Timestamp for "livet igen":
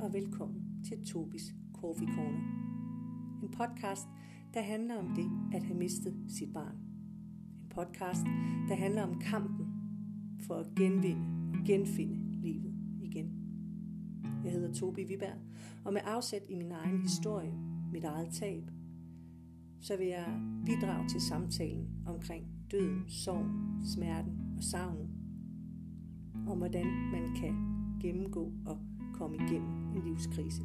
12.42-13.30